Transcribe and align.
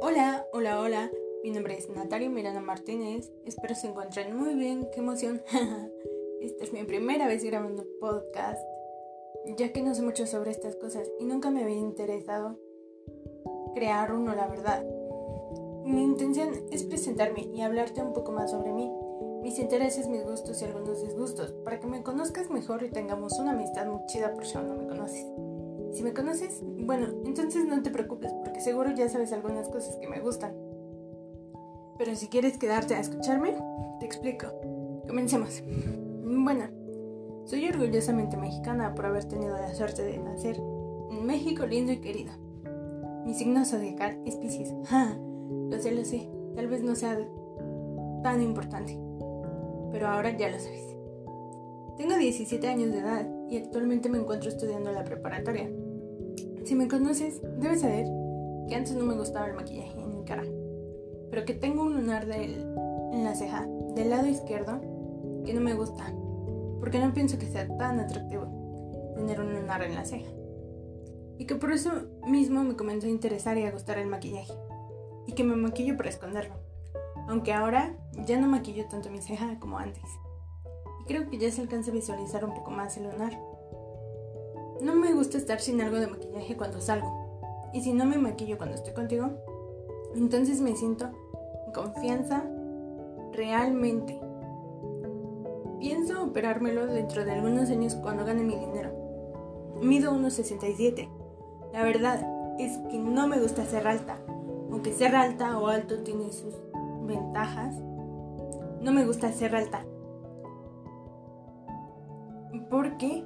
Hola, 0.00 0.46
hola, 0.52 0.80
hola. 0.80 1.10
Mi 1.42 1.50
nombre 1.50 1.76
es 1.76 1.88
Natalia 1.88 2.28
Miranda 2.28 2.60
Martínez. 2.60 3.32
Espero 3.44 3.74
se 3.74 3.88
encuentren 3.88 4.36
muy 4.36 4.54
bien. 4.54 4.88
¡Qué 4.92 5.00
emoción! 5.00 5.42
Esta 6.40 6.64
es 6.64 6.72
mi 6.72 6.84
primera 6.84 7.26
vez 7.26 7.42
grabando 7.42 7.86
podcast, 8.00 8.62
ya 9.56 9.72
que 9.72 9.82
no 9.82 9.94
sé 9.94 10.02
mucho 10.02 10.26
sobre 10.26 10.50
estas 10.50 10.76
cosas 10.76 11.10
y 11.18 11.24
nunca 11.24 11.50
me 11.50 11.62
había 11.62 11.78
interesado 11.78 12.58
crear 13.74 14.12
uno, 14.12 14.34
la 14.34 14.46
verdad. 14.46 14.84
Mi 15.84 16.02
intención 16.02 16.50
es 16.70 16.82
presentarme 16.84 17.42
y 17.42 17.62
hablarte 17.62 18.02
un 18.02 18.12
poco 18.12 18.32
más 18.32 18.50
sobre 18.50 18.72
mí, 18.72 18.92
mis 19.42 19.58
intereses, 19.58 20.08
mis 20.08 20.24
gustos 20.24 20.60
y 20.60 20.64
algunos 20.66 21.02
disgustos, 21.02 21.52
para 21.64 21.80
que 21.80 21.86
me 21.86 22.02
conozcas 22.02 22.50
mejor 22.50 22.82
y 22.82 22.90
tengamos 22.90 23.38
una 23.38 23.52
amistad 23.52 23.86
muy 23.86 24.04
chida 24.06 24.34
por 24.34 24.44
si 24.44 24.58
no 24.58 24.74
me 24.74 24.86
conoces. 24.86 25.26
Si 25.96 26.02
me 26.02 26.12
conoces, 26.12 26.62
bueno, 26.62 27.06
entonces 27.24 27.64
no 27.64 27.82
te 27.82 27.90
preocupes 27.90 28.30
porque 28.44 28.60
seguro 28.60 28.90
ya 28.94 29.08
sabes 29.08 29.32
algunas 29.32 29.70
cosas 29.70 29.96
que 29.96 30.06
me 30.06 30.20
gustan. 30.20 30.54
Pero 31.96 32.14
si 32.14 32.26
quieres 32.26 32.58
quedarte 32.58 32.94
a 32.94 33.00
escucharme, 33.00 33.56
te 33.98 34.04
explico. 34.04 34.48
Comencemos. 35.08 35.62
Bueno, 36.22 36.64
soy 37.46 37.66
orgullosamente 37.66 38.36
mexicana 38.36 38.94
por 38.94 39.06
haber 39.06 39.24
tenido 39.24 39.56
la 39.56 39.74
suerte 39.74 40.02
de 40.02 40.18
nacer 40.18 40.58
en 40.58 41.24
México 41.24 41.64
lindo 41.64 41.92
y 41.92 42.02
querido. 42.02 42.34
Mi 43.24 43.32
signo 43.32 43.64
zodiacal 43.64 44.20
es 44.26 44.36
Pisces. 44.36 44.74
lo 45.70 45.80
sé, 45.80 45.92
lo 45.92 46.04
sé. 46.04 46.28
Tal 46.56 46.66
vez 46.66 46.82
no 46.82 46.94
sea 46.94 47.18
tan 48.22 48.42
importante. 48.42 48.98
Pero 49.92 50.08
ahora 50.08 50.36
ya 50.36 50.50
lo 50.50 50.58
sabes. 50.58 50.94
Tengo 51.96 52.18
17 52.18 52.68
años 52.68 52.92
de 52.92 52.98
edad 52.98 53.26
y 53.48 53.56
actualmente 53.56 54.10
me 54.10 54.18
encuentro 54.18 54.50
estudiando 54.50 54.92
la 54.92 55.02
preparatoria. 55.02 55.70
Si 56.66 56.74
me 56.74 56.88
conoces, 56.88 57.40
debes 57.60 57.82
saber 57.82 58.06
que 58.68 58.74
antes 58.74 58.96
no 58.96 59.04
me 59.04 59.14
gustaba 59.14 59.46
el 59.46 59.54
maquillaje 59.54 60.00
en 60.00 60.16
mi 60.16 60.24
cara, 60.24 60.42
pero 61.30 61.44
que 61.44 61.54
tengo 61.54 61.82
un 61.82 61.94
lunar 61.94 62.28
en 62.28 63.22
la 63.22 63.36
ceja 63.36 63.68
del 63.94 64.10
lado 64.10 64.26
izquierdo 64.26 64.80
que 65.44 65.54
no 65.54 65.60
me 65.60 65.74
gusta, 65.74 66.12
porque 66.80 66.98
no 66.98 67.14
pienso 67.14 67.38
que 67.38 67.46
sea 67.46 67.68
tan 67.76 68.00
atractivo 68.00 69.12
tener 69.14 69.40
un 69.40 69.54
lunar 69.54 69.84
en 69.84 69.94
la 69.94 70.04
ceja. 70.04 70.28
Y 71.38 71.44
que 71.44 71.54
por 71.54 71.70
eso 71.70 71.92
mismo 72.26 72.64
me 72.64 72.74
comenzó 72.74 73.06
a 73.06 73.10
interesar 73.10 73.56
y 73.58 73.62
a 73.62 73.70
gustar 73.70 73.98
el 73.98 74.08
maquillaje, 74.08 74.54
y 75.28 75.34
que 75.34 75.44
me 75.44 75.54
maquillo 75.54 75.96
para 75.96 76.08
esconderlo, 76.08 76.56
aunque 77.28 77.52
ahora 77.52 77.96
ya 78.26 78.40
no 78.40 78.48
maquillo 78.48 78.88
tanto 78.88 79.08
mi 79.08 79.22
ceja 79.22 79.56
como 79.60 79.78
antes. 79.78 80.02
Y 81.02 81.04
creo 81.04 81.30
que 81.30 81.38
ya 81.38 81.48
se 81.52 81.60
alcanza 81.60 81.92
a 81.92 81.94
visualizar 81.94 82.44
un 82.44 82.54
poco 82.54 82.72
más 82.72 82.96
el 82.96 83.04
lunar. 83.04 83.40
No 84.80 84.94
me 84.94 85.12
gusta 85.14 85.38
estar 85.38 85.60
sin 85.60 85.80
algo 85.80 85.98
de 85.98 86.06
maquillaje 86.06 86.56
cuando 86.56 86.80
salgo. 86.80 87.26
Y 87.72 87.80
si 87.80 87.92
no 87.92 88.04
me 88.04 88.18
maquillo 88.18 88.58
cuando 88.58 88.76
estoy 88.76 88.94
contigo, 88.94 89.30
entonces 90.14 90.60
me 90.60 90.76
siento 90.76 91.10
en 91.66 91.72
confianza 91.72 92.44
realmente. 93.32 94.20
Pienso 95.80 96.24
operármelo 96.24 96.86
dentro 96.86 97.24
de 97.24 97.32
algunos 97.32 97.70
años 97.70 97.94
cuando 97.96 98.24
gane 98.24 98.42
mi 98.42 98.56
dinero. 98.56 98.90
Mido 99.80 100.12
1,67. 100.12 101.08
La 101.72 101.82
verdad 101.82 102.26
es 102.58 102.78
que 102.90 102.98
no 102.98 103.28
me 103.28 103.38
gusta 103.38 103.64
ser 103.66 103.86
alta. 103.86 104.18
Aunque 104.70 104.92
ser 104.92 105.14
alta 105.14 105.58
o 105.58 105.68
alto 105.68 106.02
tiene 106.02 106.32
sus 106.32 106.54
ventajas, 107.06 107.76
no 108.80 108.92
me 108.92 109.04
gusta 109.04 109.32
ser 109.32 109.54
alta. 109.54 109.84
Porque 112.70 113.24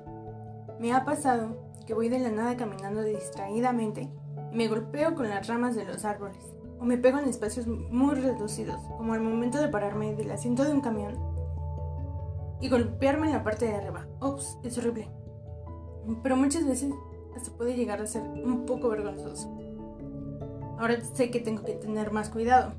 me 0.81 0.95
ha 0.95 1.05
pasado 1.05 1.59
que 1.87 1.93
voy 1.93 2.09
de 2.09 2.19
la 2.19 2.31
nada 2.31 2.57
caminando 2.57 3.03
distraídamente 3.03 4.09
y 4.51 4.57
me 4.57 4.67
golpeo 4.67 5.15
con 5.15 5.29
las 5.29 5.47
ramas 5.47 5.77
de 5.77 5.85
los 5.85 6.07
árboles 6.07 6.43
o 6.79 6.85
me 6.87 6.97
pego 6.97 7.19
en 7.19 7.29
espacios 7.29 7.67
muy 7.67 8.15
reducidos, 8.15 8.81
como 8.97 9.13
al 9.13 9.21
momento 9.21 9.61
de 9.61 9.69
pararme 9.69 10.15
del 10.15 10.31
asiento 10.31 10.65
de 10.65 10.73
un 10.73 10.81
camión 10.81 11.19
y 12.63 12.71
golpearme 12.71 13.27
en 13.27 13.35
la 13.35 13.45
parte 13.45 13.67
de 13.67 13.75
arriba. 13.75 14.07
Ups, 14.23 14.59
es 14.63 14.79
horrible. 14.79 15.11
Pero 16.23 16.37
muchas 16.37 16.67
veces 16.67 16.95
hasta 17.37 17.51
puede 17.53 17.77
llegar 17.77 18.01
a 18.01 18.07
ser 18.07 18.23
un 18.23 18.65
poco 18.65 18.89
vergonzoso. 18.89 19.55
Ahora 20.79 20.99
sé 21.03 21.31
que 21.31 21.41
tengo 21.41 21.63
que 21.63 21.75
tener 21.75 22.11
más 22.11 22.31
cuidado. 22.31 22.73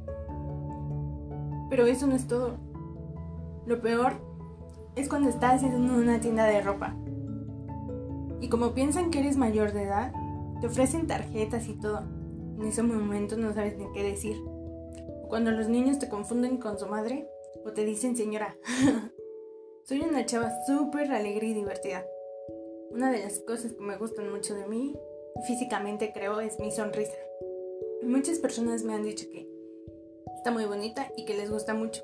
Pero 1.69 1.85
eso 1.85 2.07
no 2.07 2.15
es 2.15 2.27
todo. 2.27 2.57
Lo 3.67 3.79
peor 3.79 4.13
es 4.95 5.07
cuando 5.07 5.29
estás 5.29 5.61
en 5.61 5.75
una 5.75 6.19
tienda 6.19 6.45
de 6.45 6.61
ropa 6.61 6.95
y 8.41 8.49
como 8.49 8.73
piensan 8.73 9.11
que 9.11 9.19
eres 9.19 9.37
mayor 9.37 9.71
de 9.71 9.83
edad, 9.83 10.11
te 10.59 10.67
ofrecen 10.67 11.07
tarjetas 11.07 11.67
y 11.67 11.79
todo. 11.79 12.01
En 12.59 12.67
ese 12.67 12.83
momento 12.83 13.37
no 13.37 13.53
sabes 13.53 13.77
ni 13.77 13.91
qué 13.93 14.03
decir. 14.03 14.37
Cuando 15.29 15.51
los 15.51 15.69
niños 15.69 15.99
te 15.99 16.09
confunden 16.09 16.57
con 16.57 16.77
su 16.77 16.87
madre 16.87 17.29
o 17.63 17.71
te 17.71 17.85
dicen 17.85 18.17
señora. 18.17 18.57
Soy 19.83 20.01
una 20.01 20.25
chava 20.25 20.51
súper 20.65 21.11
alegre 21.11 21.47
y 21.47 21.53
divertida. 21.53 22.05
Una 22.91 23.11
de 23.11 23.19
las 23.19 23.39
cosas 23.39 23.73
que 23.73 23.81
me 23.81 23.97
gustan 23.97 24.31
mucho 24.31 24.53
de 24.55 24.67
mí, 24.67 24.95
físicamente 25.47 26.11
creo, 26.13 26.39
es 26.39 26.59
mi 26.59 26.71
sonrisa. 26.71 27.17
Muchas 28.03 28.39
personas 28.39 28.83
me 28.83 28.93
han 28.93 29.03
dicho 29.03 29.27
que 29.31 29.47
está 30.35 30.51
muy 30.51 30.65
bonita 30.65 31.11
y 31.15 31.25
que 31.25 31.35
les 31.35 31.49
gusta 31.49 31.73
mucho. 31.73 32.03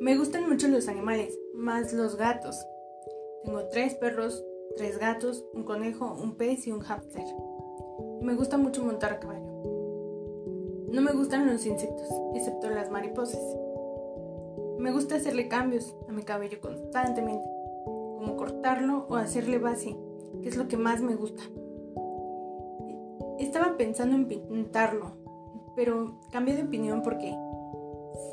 Me 0.00 0.16
gustan 0.16 0.48
mucho 0.48 0.68
los 0.68 0.88
animales, 0.88 1.38
más 1.54 1.92
los 1.92 2.16
gatos. 2.16 2.56
Tengo 3.44 3.68
tres 3.68 3.94
perros, 3.94 4.44
tres 4.76 4.98
gatos, 4.98 5.44
un 5.54 5.62
conejo, 5.64 6.16
un 6.20 6.36
pez 6.36 6.66
y 6.66 6.72
un 6.72 6.80
hámster. 6.80 7.24
Me 8.20 8.34
gusta 8.34 8.56
mucho 8.56 8.84
montar 8.84 9.12
a 9.12 9.20
caballo. 9.20 9.44
No 10.90 11.00
me 11.00 11.12
gustan 11.12 11.46
los 11.46 11.66
insectos, 11.66 12.08
excepto 12.34 12.70
las 12.70 12.90
mariposas. 12.90 13.42
Me 14.78 14.92
gusta 14.92 15.16
hacerle 15.16 15.48
cambios 15.48 15.96
a 16.08 16.12
mi 16.12 16.22
cabello 16.22 16.60
constantemente, 16.60 17.48
como 17.84 18.36
cortarlo 18.36 19.06
o 19.08 19.16
hacerle 19.16 19.58
base, 19.58 19.96
que 20.42 20.48
es 20.48 20.56
lo 20.56 20.68
que 20.68 20.76
más 20.76 21.00
me 21.00 21.16
gusta. 21.16 21.42
Estaba 23.38 23.76
pensando 23.76 24.16
en 24.16 24.26
pintarlo, 24.26 25.12
pero 25.74 26.20
cambié 26.30 26.56
de 26.56 26.64
opinión 26.64 27.02
porque 27.02 27.34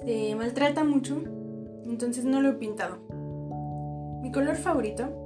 se 0.04 0.36
maltrata 0.36 0.84
mucho, 0.84 1.22
entonces 1.86 2.26
no 2.26 2.42
lo 2.42 2.50
he 2.50 2.54
pintado. 2.54 2.98
Mi 4.22 4.32
color 4.32 4.56
favorito 4.56 5.21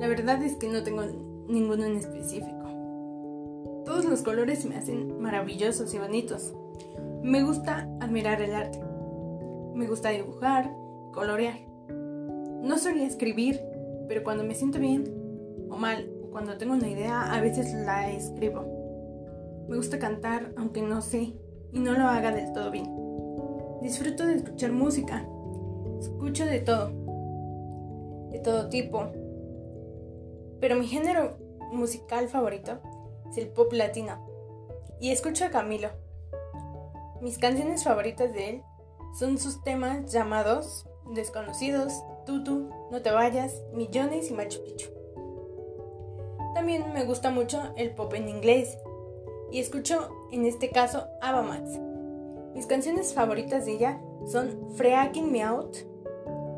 la 0.00 0.08
verdad 0.08 0.42
es 0.42 0.56
que 0.56 0.66
no 0.66 0.82
tengo 0.82 1.02
ninguno 1.46 1.84
en 1.84 1.98
específico. 1.98 3.82
Todos 3.84 4.06
los 4.06 4.22
colores 4.22 4.64
me 4.64 4.76
hacen 4.76 5.20
maravillosos 5.20 5.92
y 5.92 5.98
bonitos. 5.98 6.54
Me 7.22 7.42
gusta 7.42 7.86
admirar 8.00 8.40
el 8.40 8.54
arte. 8.54 8.80
Me 9.74 9.86
gusta 9.86 10.08
dibujar, 10.08 10.74
colorear. 11.12 11.58
No 12.62 12.78
solía 12.78 13.06
escribir, 13.06 13.60
pero 14.08 14.24
cuando 14.24 14.42
me 14.42 14.54
siento 14.54 14.78
bien 14.78 15.04
o 15.68 15.76
mal, 15.76 16.10
o 16.24 16.30
cuando 16.30 16.56
tengo 16.56 16.72
una 16.72 16.88
idea, 16.88 17.34
a 17.34 17.38
veces 17.42 17.74
la 17.74 18.10
escribo. 18.10 19.66
Me 19.68 19.76
gusta 19.76 19.98
cantar, 19.98 20.54
aunque 20.56 20.80
no 20.80 21.02
sé 21.02 21.34
y 21.72 21.78
no 21.78 21.92
lo 21.92 22.06
haga 22.06 22.32
del 22.32 22.54
todo 22.54 22.70
bien. 22.70 22.88
Disfruto 23.82 24.26
de 24.26 24.36
escuchar 24.36 24.72
música. 24.72 25.26
Escucho 26.00 26.46
de 26.46 26.60
todo. 26.60 26.90
De 28.30 28.38
todo 28.38 28.70
tipo, 28.70 29.10
pero 30.60 30.76
mi 30.76 30.86
género 30.86 31.36
musical 31.72 32.28
favorito 32.28 32.78
es 33.30 33.38
el 33.38 33.48
pop 33.48 33.72
latino. 33.72 34.26
Y 35.00 35.10
escucho 35.10 35.44
a 35.44 35.50
Camilo. 35.50 35.88
Mis 37.20 37.38
canciones 37.38 37.84
favoritas 37.84 38.32
de 38.32 38.50
él 38.50 38.62
son 39.18 39.38
sus 39.38 39.62
temas 39.62 40.12
llamados 40.12 40.86
Desconocidos, 41.14 41.92
Tutu, 42.26 42.70
No 42.90 43.02
te 43.02 43.10
vayas, 43.10 43.62
Millones 43.72 44.30
y 44.30 44.34
Machu 44.34 44.62
Picchu. 44.62 44.90
También 46.54 46.92
me 46.92 47.04
gusta 47.04 47.30
mucho 47.30 47.72
el 47.76 47.94
pop 47.94 48.12
en 48.14 48.28
inglés 48.28 48.78
y 49.50 49.60
escucho 49.60 50.10
en 50.30 50.46
este 50.46 50.70
caso 50.70 51.06
Ava 51.20 51.42
Max. 51.42 51.78
Mis 52.54 52.66
canciones 52.66 53.14
favoritas 53.14 53.66
de 53.66 53.72
ella 53.72 54.00
son 54.26 54.74
Freaking 54.74 55.30
Me 55.30 55.42
Out, 55.42 55.76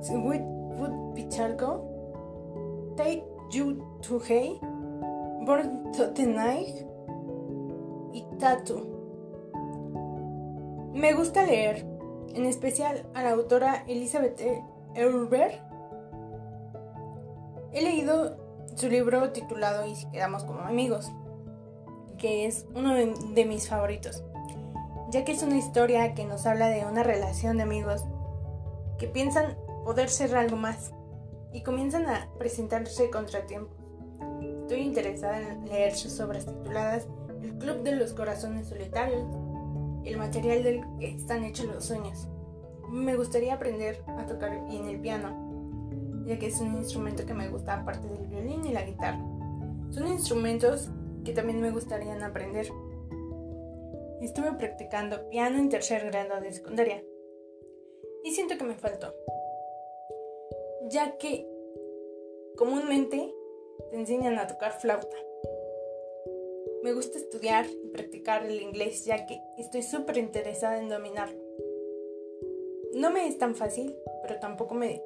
Sweet 0.03 0.43
Wood 0.43 1.15
Picharco, 1.15 2.95
Take 2.97 3.25
You 3.53 4.01
to 4.01 4.19
Hey, 4.27 4.59
Born 4.63 5.93
Tonight 5.93 6.87
y 8.15 8.25
Tattoo. 8.39 8.81
Me 10.95 11.13
gusta 11.13 11.43
leer, 11.45 11.85
en 12.35 12.47
especial 12.47 13.07
a 13.13 13.23
la 13.23 13.33
autora 13.33 13.85
Elizabeth 13.87 14.41
Eulber. 14.95 15.61
He 17.73 17.83
leído 17.83 18.39
su 18.75 18.89
libro 18.89 19.33
titulado 19.33 19.87
Y 19.87 19.97
si 19.97 20.09
quedamos 20.09 20.45
como 20.45 20.61
amigos, 20.61 21.13
que 22.17 22.47
es 22.47 22.65
uno 22.75 22.95
de 22.95 23.45
mis 23.45 23.69
favoritos, 23.69 24.25
ya 25.11 25.27
que 25.27 25.33
es 25.33 25.43
una 25.43 25.59
historia 25.59 26.15
que 26.15 26.25
nos 26.25 26.47
habla 26.47 26.69
de 26.69 26.87
una 26.87 27.03
relación 27.03 27.59
de 27.59 27.65
amigos 27.65 28.03
que 28.99 29.09
piensan 29.09 29.59
poder 29.85 30.09
ser 30.09 30.35
algo 30.37 30.57
más 30.57 30.95
y 31.53 31.63
comienzan 31.63 32.07
a 32.07 32.29
presentarse 32.39 33.11
contratiempos. 33.11 33.77
Estoy 34.63 34.81
interesada 34.81 35.41
en 35.41 35.69
leer 35.69 35.95
sus 35.95 36.19
obras 36.21 36.47
tituladas 36.47 37.07
El 37.43 37.59
Club 37.59 37.83
de 37.83 37.97
los 37.97 38.13
Corazones 38.13 38.69
Solitarios, 38.69 39.25
el 40.05 40.17
material 40.17 40.63
del 40.63 40.83
que 40.99 41.11
están 41.11 41.45
hechos 41.45 41.67
los 41.67 41.85
sueños. 41.85 42.29
Me 42.89 43.17
gustaría 43.17 43.55
aprender 43.55 44.03
a 44.07 44.27
tocar 44.27 44.67
bien 44.67 44.87
el 44.87 45.01
piano, 45.01 46.25
ya 46.27 46.39
que 46.39 46.47
es 46.47 46.61
un 46.61 46.77
instrumento 46.77 47.27
que 47.27 47.35
me 47.35 47.49
gusta 47.49 47.75
aparte 47.75 48.09
del 48.09 48.27
violín 48.27 48.65
y 48.65 48.73
la 48.73 48.85
guitarra. 48.85 49.21
Son 49.91 50.07
instrumentos 50.09 50.91
que 51.25 51.33
también 51.33 51.61
me 51.61 51.71
gustaría 51.71 52.15
aprender. 52.25 52.69
Estuve 54.21 54.53
practicando 54.53 55.29
piano 55.29 55.59
en 55.59 55.69
tercer 55.69 56.07
grado 56.07 56.41
de 56.41 56.53
secundaria 56.53 57.03
y 58.25 58.31
siento 58.31 58.57
que 58.57 58.65
me 58.65 58.75
faltó, 58.75 59.15
ya 60.89 61.17
que 61.19 61.47
comúnmente 62.57 63.35
te 63.91 63.97
enseñan 63.97 64.39
a 64.39 64.47
tocar 64.47 64.73
flauta. 64.81 65.17
Me 66.83 66.93
gusta 66.93 67.19
estudiar 67.19 67.67
y 67.67 67.89
practicar 67.89 68.45
el 68.45 68.61
inglés 68.61 69.05
ya 69.05 69.27
que 69.27 69.41
estoy 69.59 69.83
súper 69.83 70.19
interesada 70.19 70.79
en 70.79 70.89
dominarlo. 70.89 71.41
No 72.95 73.11
me 73.11 73.27
es 73.29 73.39
tan 73.39 73.55
fácil, 73.55 73.97
pero 74.23 74.39
tampoco 74.41 74.75
me 74.75 75.03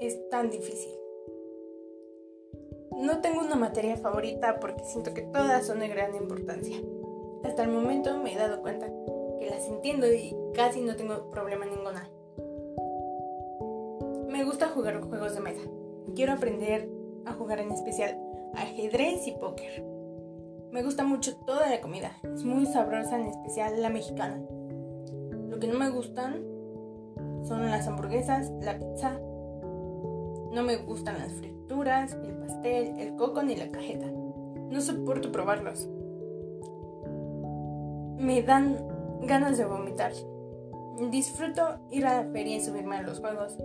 es 0.00 0.28
tan 0.28 0.50
difícil. 0.50 0.92
No 2.96 3.20
tengo 3.20 3.40
una 3.40 3.56
materia 3.56 3.96
favorita 3.96 4.60
porque 4.60 4.84
siento 4.84 5.14
que 5.14 5.22
todas 5.22 5.66
son 5.66 5.80
de 5.80 5.88
gran 5.88 6.14
importancia. 6.14 6.76
Hasta 7.42 7.64
el 7.64 7.70
momento 7.70 8.18
me 8.18 8.32
he 8.32 8.36
dado 8.36 8.62
cuenta 8.62 8.86
que 9.38 9.50
las 9.50 9.66
entiendo 9.66 10.06
y 10.12 10.34
casi 10.54 10.80
no 10.80 10.96
tengo 10.96 11.30
problema 11.30 11.66
ninguna. 11.66 12.10
Me 14.44 14.50
gusta 14.50 14.68
jugar 14.68 15.00
juegos 15.00 15.34
de 15.34 15.40
mesa. 15.40 15.62
Quiero 16.14 16.34
aprender 16.34 16.86
a 17.24 17.32
jugar 17.32 17.60
en 17.60 17.72
especial 17.72 18.20
ajedrez 18.54 19.26
y 19.26 19.32
póker. 19.32 19.82
Me 20.70 20.82
gusta 20.82 21.02
mucho 21.02 21.34
toda 21.46 21.70
la 21.70 21.80
comida. 21.80 22.12
Es 22.34 22.44
muy 22.44 22.66
sabrosa, 22.66 23.18
en 23.18 23.28
especial 23.28 23.80
la 23.80 23.88
mexicana. 23.88 24.44
Lo 25.48 25.58
que 25.58 25.66
no 25.66 25.78
me 25.78 25.88
gustan 25.88 26.44
son 27.48 27.70
las 27.70 27.88
hamburguesas, 27.88 28.52
la 28.60 28.78
pizza. 28.78 29.18
No 30.52 30.62
me 30.62 30.76
gustan 30.76 31.20
las 31.20 31.32
frituras, 31.32 32.12
el 32.12 32.36
pastel, 32.36 32.98
el 32.98 33.16
coco 33.16 33.42
ni 33.42 33.56
la 33.56 33.70
cajeta. 33.70 34.08
No 34.08 34.78
soporto 34.82 35.32
probarlos. 35.32 35.88
Me 38.18 38.42
dan 38.42 38.76
ganas 39.22 39.56
de 39.56 39.64
vomitar. 39.64 40.12
Disfruto 41.10 41.78
ir 41.90 42.04
a 42.04 42.22
la 42.22 42.30
feria 42.30 42.56
y 42.56 42.60
subirme 42.60 42.96
a 42.96 43.02
los 43.02 43.20
juegos. 43.20 43.56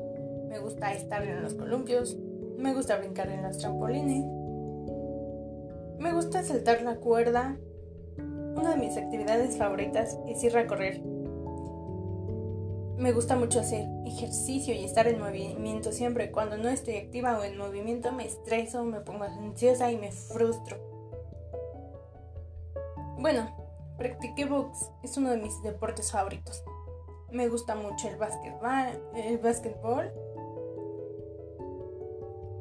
Me 0.49 0.57
gusta 0.57 0.91
estar 0.93 1.23
en 1.23 1.43
los 1.43 1.53
columpios. 1.53 2.17
Me 2.57 2.73
gusta 2.73 2.97
brincar 2.97 3.29
en 3.29 3.43
los 3.43 3.59
trampolines. 3.59 4.25
Me 5.99 6.11
gusta 6.11 6.43
saltar 6.43 6.81
la 6.81 6.95
cuerda. 6.95 7.55
Una 8.17 8.71
de 8.71 8.77
mis 8.77 8.97
actividades 8.97 9.57
favoritas 9.57 10.17
es 10.27 10.43
ir 10.43 10.57
a 10.57 10.65
correr. 10.65 11.01
Me 12.97 13.11
gusta 13.11 13.35
mucho 13.35 13.59
hacer 13.59 13.87
ejercicio 14.05 14.73
y 14.73 14.83
estar 14.83 15.07
en 15.07 15.19
movimiento 15.19 15.91
siempre. 15.91 16.31
Cuando 16.31 16.57
no 16.57 16.67
estoy 16.67 16.97
activa 16.97 17.37
o 17.37 17.43
en 17.43 17.55
movimiento 17.55 18.11
me 18.11 18.25
estreso, 18.25 18.83
me 18.83 19.01
pongo 19.01 19.25
ansiosa 19.25 19.91
y 19.91 19.97
me 19.97 20.11
frustro. 20.11 20.77
Bueno, 23.19 23.55
practiqué 23.97 24.45
box, 24.45 24.89
es 25.03 25.15
uno 25.15 25.29
de 25.29 25.37
mis 25.37 25.61
deportes 25.61 26.11
favoritos. 26.11 26.63
Me 27.31 27.47
gusta 27.47 27.75
mucho 27.75 28.07
el 28.07 28.17
básquetbol, 28.17 29.01
el 29.13 29.37
básquetbol. 29.37 30.11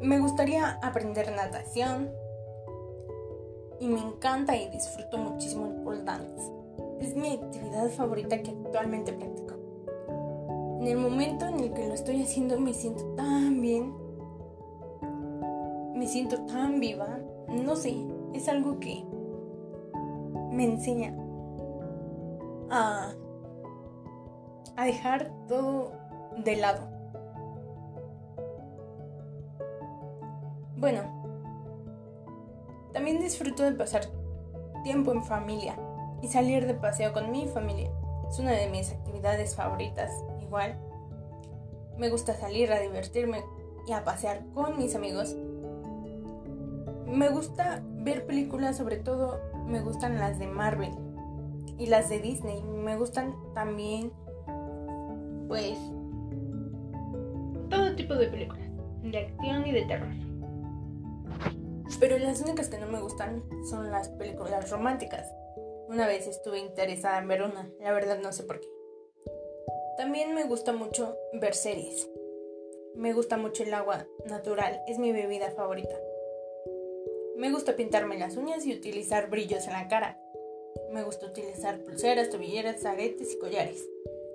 Me 0.01 0.21
gustaría 0.21 0.79
aprender 0.83 1.33
natación. 1.33 2.11
Y 3.81 3.89
me 3.89 4.01
encanta 4.01 4.57
y 4.57 4.69
disfruto 4.71 5.19
muchísimo 5.19 5.67
el 5.67 5.83
pole 5.83 6.03
dance. 6.03 6.53
Es 7.01 7.17
mi 7.17 7.35
actividad 7.35 7.89
favorita 7.91 8.43
que 8.43 8.51
actualmente 8.51 9.13
practico. 9.13 9.55
En 10.81 10.87
el 10.87 10.99
momento 10.99 11.47
en 11.47 11.61
el 11.61 11.73
que 11.73 11.87
lo 11.89 11.95
estoy 11.95 12.23
haciendo 12.23 12.59
me 12.61 12.75
siento 12.75 13.05
tan 13.17 13.61
bien. 13.61 13.93
Me 15.95 16.07
siento 16.07 16.45
tan 16.47 16.81
viva. 16.81 17.19
No 17.49 17.75
sé, 17.75 17.97
es 18.35 18.49
algo 18.49 18.79
que 18.79 19.05
me 20.53 20.65
enseña 20.65 21.17
a, 22.71 23.13
a 24.77 24.85
dejar 24.85 25.33
todo 25.49 25.93
de 26.45 26.57
lado. 26.57 26.98
Bueno, 30.79 31.03
también 32.93 33.19
disfruto 33.19 33.65
de 33.65 33.73
pasar 33.73 34.03
tiempo 34.85 35.11
en 35.11 35.25
familia 35.25 35.77
y 36.23 36.29
salir 36.29 36.69
de 36.69 36.75
paseo 36.75 37.13
con 37.13 37.33
mi 37.33 37.49
familia. 37.49 37.91
Es 38.31 38.39
una 38.39 38.53
de 38.53 38.69
mis 38.71 38.93
actividades 38.93 39.57
favoritas 39.57 40.13
igual. 40.41 40.79
Me 41.97 42.11
gusta 42.11 42.35
salir 42.35 42.73
a 42.73 42.79
divertirme 42.79 43.43
y 43.89 43.93
a 43.93 44.05
pasear 44.05 44.45
con 44.55 44.79
mis 44.79 44.95
amigos. 44.95 45.35
Me 47.07 47.29
gusta 47.31 47.83
ver 47.85 48.25
películas, 48.25 48.77
sobre 48.77 48.99
todo 48.99 49.41
me 49.67 49.81
gustan 49.81 50.21
las 50.21 50.39
de 50.39 50.47
Marvel 50.47 50.93
y 51.77 51.87
las 51.87 52.09
de 52.09 52.21
Disney. 52.21 52.63
Me 52.63 52.97
gustan 52.97 53.35
también, 53.53 54.13
pues, 55.49 55.77
todo 57.69 57.97
tipo 57.97 58.15
de 58.15 58.29
películas, 58.29 58.69
de 59.03 59.19
acción 59.19 59.67
y 59.67 59.73
de 59.73 59.83
terror. 59.87 60.28
Pero 62.01 62.19
las 62.19 62.41
únicas 62.41 62.69
que 62.69 62.79
no 62.79 62.87
me 62.87 63.01
gustan 63.01 63.43
son 63.69 63.91
las 63.91 64.09
películas 64.09 64.71
románticas. 64.71 65.27
Una 65.89 66.07
vez 66.07 66.27
estuve 66.27 66.59
interesada 66.59 67.19
en 67.19 67.29
ver 67.29 67.43
una, 67.43 67.71
la 67.81 67.93
verdad 67.93 68.19
no 68.21 68.33
sé 68.33 68.45
por 68.45 68.61
qué. 68.61 68.69
También 69.97 70.35
me 70.35 70.45
gusta 70.45 70.73
mucho 70.73 71.17
ver 71.33 71.55
series. 71.55 72.09
Me 72.95 73.13
gusta 73.13 73.37
mucho 73.37 73.63
el 73.63 73.75
agua 73.75 74.07
natural, 74.27 74.83
es 74.87 74.99
mi 74.99 75.13
bebida 75.13 75.51
favorita. 75.51 75.97
Me 77.37 77.51
gusta 77.51 77.77
pintarme 77.77 78.19
las 78.19 78.37
uñas 78.37 78.67
y 78.67 78.75
utilizar 78.75 79.31
brillos 79.31 79.67
en 79.67 79.73
la 79.73 79.89
cara. 79.89 80.21
Me 80.91 81.03
gusta 81.03 81.27
utilizar 81.27 81.79
pulseras, 81.85 82.31
tobilleras, 82.31 82.85
aretes 82.85 83.33
y 83.33 83.39
collares. 83.39 83.89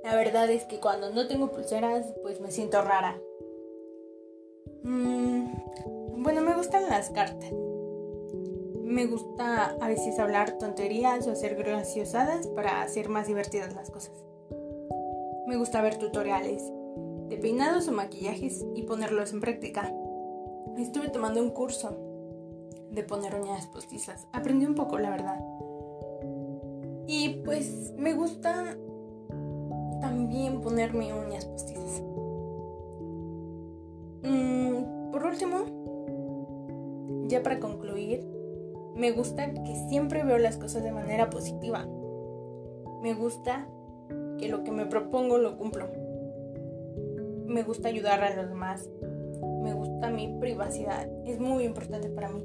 La 0.03 0.15
verdad 0.15 0.49
es 0.49 0.65
que 0.65 0.79
cuando 0.79 1.11
no 1.11 1.27
tengo 1.27 1.51
pulseras, 1.51 2.13
pues 2.21 2.39
me 2.41 2.51
siento 2.51 2.81
rara. 2.81 3.19
Mm, 4.83 5.53
bueno, 6.23 6.41
me 6.41 6.55
gustan 6.55 6.89
las 6.89 7.09
cartas. 7.09 7.51
Me 8.81 9.05
gusta 9.07 9.75
a 9.79 9.87
veces 9.87 10.19
hablar 10.19 10.57
tonterías 10.57 11.27
o 11.27 11.31
hacer 11.31 11.55
graciosadas 11.55 12.47
para 12.47 12.81
hacer 12.81 13.09
más 13.09 13.27
divertidas 13.27 13.75
las 13.75 13.91
cosas. 13.91 14.13
Me 15.47 15.57
gusta 15.57 15.81
ver 15.81 15.97
tutoriales 15.97 16.63
de 17.27 17.37
peinados 17.37 17.87
o 17.87 17.91
maquillajes 17.91 18.65
y 18.75 18.83
ponerlos 18.83 19.33
en 19.33 19.41
práctica. 19.41 19.91
Estuve 20.77 21.09
tomando 21.09 21.41
un 21.41 21.49
curso 21.49 21.97
de 22.91 23.03
poner 23.03 23.35
uñas 23.35 23.65
postizas. 23.67 24.27
Aprendí 24.31 24.65
un 24.65 24.75
poco, 24.75 24.99
la 24.99 25.09
verdad. 25.09 25.43
Y 27.07 27.41
pues 27.43 27.93
me 27.97 28.13
gusta 28.13 28.77
también 29.99 30.61
ponerme 30.61 31.13
uñas 31.13 31.45
postizas. 31.45 32.02
Para 37.43 37.59
concluir, 37.59 38.25
me 38.95 39.11
gusta 39.11 39.53
que 39.53 39.75
siempre 39.89 40.23
veo 40.23 40.37
las 40.37 40.57
cosas 40.57 40.83
de 40.83 40.91
manera 40.91 41.29
positiva. 41.29 41.87
Me 43.01 43.13
gusta 43.13 43.67
que 44.37 44.47
lo 44.47 44.63
que 44.63 44.71
me 44.71 44.85
propongo 44.85 45.37
lo 45.37 45.57
cumplo. 45.57 45.87
Me 47.45 47.63
gusta 47.63 47.89
ayudar 47.89 48.23
a 48.23 48.35
los 48.35 48.49
demás. 48.49 48.89
Me 49.61 49.73
gusta 49.73 50.09
mi 50.09 50.37
privacidad. 50.39 51.09
Es 51.25 51.39
muy 51.39 51.63
importante 51.63 52.09
para 52.09 52.29
mí. 52.29 52.43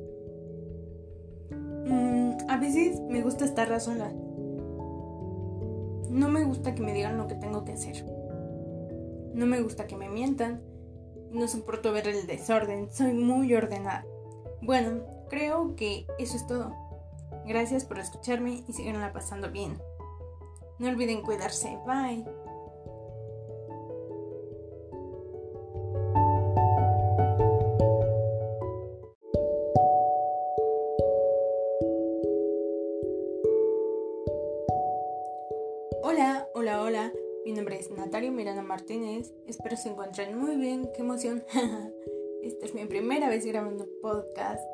Mm, 1.51 2.37
a 2.49 2.57
veces 2.59 3.01
me 3.01 3.23
gusta 3.23 3.45
estar 3.45 3.81
sola. 3.81 4.13
No 6.11 6.29
me 6.29 6.45
gusta 6.45 6.75
que 6.75 6.83
me 6.83 6.95
digan 6.95 7.19
lo 7.19 7.29
que 7.29 7.35
tengo 7.35 7.65
que 7.65 7.73
hacer. 7.73 8.05
No 9.35 9.47
me 9.47 9.61
gusta 9.61 9.87
que 9.87 9.97
me 9.97 10.09
mientan. 10.09 10.63
No 11.31 11.47
soporto 11.47 11.93
ver 11.93 12.09
el 12.09 12.27
desorden. 12.27 12.91
Soy 12.91 13.13
muy 13.13 13.55
ordenada. 13.55 14.05
Bueno, 14.61 15.03
creo 15.29 15.77
que 15.77 16.07
eso 16.19 16.37
es 16.37 16.47
todo. 16.47 16.75
Gracias 17.47 17.85
por 17.85 17.99
escucharme 17.99 18.65
y 18.67 18.73
siganla 18.73 19.13
pasando 19.13 19.51
bien. 19.51 19.81
No 20.79 20.89
olviden 20.89 21.23
cuidarse. 21.23 21.79
Bye. 21.87 22.25
Hola, 36.03 36.49
hola, 36.55 36.83
hola. 36.83 37.13
Mi 37.45 37.53
nombre 37.53 37.79
es 37.79 37.91
Natalia 37.91 38.31
Miranda 38.31 38.63
Martínez. 38.63 39.33
Espero 39.47 39.77
se 39.77 39.89
encuentren 39.89 40.37
muy 40.39 40.57
bien. 40.57 40.91
Qué 40.95 41.03
emoción. 41.03 41.45
Esta 42.49 42.65
es 42.65 42.75
mi 42.75 42.87
primera 42.87 43.29
vez 43.29 43.45
grabando 43.45 43.87
podcast, 44.01 44.67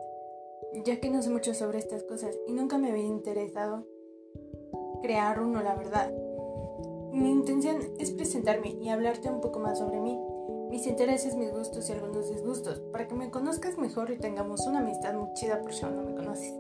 ya 0.85 1.01
que 1.01 1.11
no 1.11 1.21
sé 1.23 1.31
mucho 1.31 1.55
sobre 1.55 1.79
estas 1.81 2.05
cosas 2.05 2.39
y 2.47 2.53
nunca 2.53 2.79
me 2.79 2.93
había 2.93 3.03
interesado 3.03 3.85
crear 5.03 5.41
uno, 5.41 5.61
la 5.61 5.75
verdad. 5.75 6.15
Mi 7.13 7.33
intención 7.33 7.79
es 7.99 8.13
presentarme 8.13 8.77
y 8.81 8.91
hablarte 8.91 9.29
un 9.29 9.41
poco 9.41 9.59
más 9.59 9.81
sobre 9.81 10.01
mí, 10.01 10.17
mis 10.71 10.87
intereses, 10.87 11.35
mis 11.35 11.51
gustos 11.51 11.89
y 11.89 11.95
algunos 11.95 12.31
disgustos, 12.31 12.79
para 12.93 13.09
que 13.09 13.17
me 13.17 13.33
conozcas 13.33 13.77
mejor 13.77 14.13
y 14.13 14.19
tengamos 14.19 14.65
una 14.69 14.79
amistad 14.79 15.15
muy 15.15 15.33
chida 15.35 15.61
por 15.61 15.75
si 15.75 15.85
aún 15.85 15.97
no 15.97 16.05
me 16.05 16.15
conoces. 16.15 16.55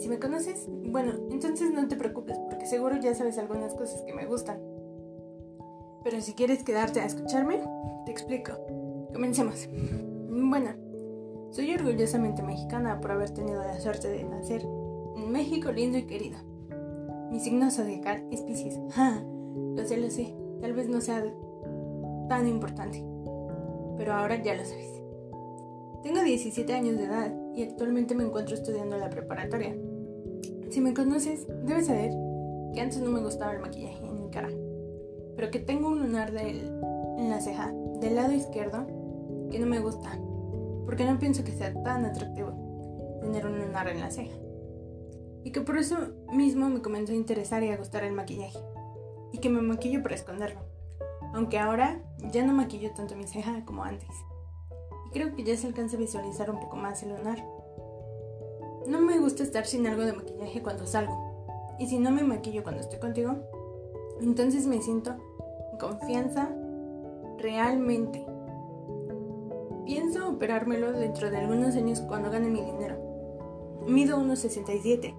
Si 0.00 0.08
me 0.10 0.18
conoces, 0.18 0.66
bueno, 0.68 1.14
entonces 1.30 1.70
no 1.70 1.88
te 1.88 1.96
preocupes, 1.96 2.38
porque 2.50 2.66
seguro 2.66 2.96
ya 3.00 3.14
sabes 3.14 3.38
algunas 3.38 3.72
cosas 3.72 4.02
que 4.02 4.12
me 4.12 4.26
gustan. 4.26 4.60
Pero 6.04 6.20
si 6.20 6.34
quieres 6.34 6.62
quedarte 6.62 7.00
a 7.00 7.06
escucharme, 7.06 7.64
te 8.04 8.12
explico. 8.12 8.52
Comencemos. 9.14 9.66
Bueno, 10.52 10.72
soy 11.50 11.72
orgullosamente 11.72 12.42
mexicana 12.42 13.00
por 13.00 13.12
haber 13.12 13.30
tenido 13.30 13.64
la 13.64 13.80
suerte 13.80 14.08
de 14.08 14.22
nacer 14.22 14.60
en 15.16 15.32
México 15.32 15.72
lindo 15.72 15.96
y 15.96 16.02
querido. 16.02 16.36
Mi 17.30 17.40
signo 17.40 17.70
zodiacal 17.70 18.26
es 18.30 18.42
Pisces. 18.42 18.78
lo 19.76 19.82
sé, 19.86 19.96
lo 19.96 20.10
sé. 20.10 20.36
Tal 20.60 20.74
vez 20.74 20.90
no 20.90 21.00
sea 21.00 21.24
tan 22.28 22.46
importante. 22.46 23.02
Pero 23.96 24.12
ahora 24.12 24.42
ya 24.42 24.54
lo 24.54 24.62
sabes. 24.66 25.00
Tengo 26.02 26.22
17 26.22 26.70
años 26.74 26.98
de 26.98 27.04
edad 27.04 27.34
y 27.54 27.62
actualmente 27.62 28.14
me 28.14 28.24
encuentro 28.24 28.54
estudiando 28.54 28.98
la 28.98 29.08
preparatoria. 29.08 29.74
Si 30.68 30.82
me 30.82 30.92
conoces, 30.92 31.46
debes 31.64 31.86
saber 31.86 32.10
que 32.74 32.80
antes 32.82 33.00
no 33.00 33.08
me 33.08 33.22
gustaba 33.22 33.54
el 33.54 33.60
maquillaje 33.60 34.04
en 34.04 34.20
mi 34.20 34.28
cara, 34.28 34.50
pero 35.34 35.50
que 35.50 35.60
tengo 35.60 35.88
un 35.88 36.00
lunar 36.00 36.30
en 36.36 37.30
la 37.30 37.40
ceja 37.40 37.72
del 38.02 38.16
lado 38.16 38.34
izquierdo 38.34 38.86
que 39.50 39.58
no 39.58 39.66
me 39.66 39.80
gusta, 39.80 40.18
porque 40.84 41.04
no 41.04 41.18
pienso 41.18 41.44
que 41.44 41.52
sea 41.52 41.72
tan 41.82 42.04
atractivo 42.04 43.18
tener 43.20 43.46
un 43.46 43.58
lunar 43.58 43.88
en 43.88 44.00
la 44.00 44.10
ceja. 44.10 44.36
Y 45.44 45.50
que 45.50 45.60
por 45.60 45.78
eso 45.78 45.96
mismo 46.32 46.68
me 46.68 46.82
comenzó 46.82 47.12
a 47.12 47.16
interesar 47.16 47.62
y 47.62 47.70
a 47.70 47.76
gustar 47.76 48.04
el 48.04 48.12
maquillaje, 48.12 48.58
y 49.32 49.38
que 49.38 49.48
me 49.48 49.62
maquillo 49.62 50.02
para 50.02 50.14
esconderlo, 50.14 50.60
aunque 51.34 51.58
ahora 51.58 52.02
ya 52.32 52.44
no 52.44 52.52
maquillo 52.52 52.92
tanto 52.94 53.16
mi 53.16 53.26
ceja 53.26 53.64
como 53.64 53.84
antes. 53.84 54.10
Y 55.06 55.10
creo 55.10 55.34
que 55.34 55.44
ya 55.44 55.56
se 55.56 55.66
alcanza 55.66 55.96
a 55.96 56.00
visualizar 56.00 56.50
un 56.50 56.60
poco 56.60 56.76
más 56.76 57.02
el 57.02 57.10
lunar. 57.10 57.44
No 58.86 59.00
me 59.00 59.18
gusta 59.18 59.42
estar 59.42 59.66
sin 59.66 59.86
algo 59.86 60.02
de 60.02 60.12
maquillaje 60.12 60.62
cuando 60.62 60.86
salgo, 60.86 61.32
y 61.78 61.86
si 61.86 61.98
no 61.98 62.10
me 62.10 62.22
maquillo 62.22 62.62
cuando 62.62 62.80
estoy 62.80 63.00
contigo, 63.00 63.36
entonces 64.20 64.66
me 64.66 64.80
siento 64.80 65.16
en 65.72 65.78
confianza 65.78 66.54
realmente 67.38 68.24
Pienso 69.84 70.28
operármelo 70.28 70.92
dentro 70.92 71.28
de 71.30 71.38
algunos 71.38 71.74
años 71.74 72.00
cuando 72.02 72.30
gane 72.30 72.48
mi 72.48 72.62
dinero. 72.62 72.96
Mido 73.86 74.18
1,67. 74.18 75.14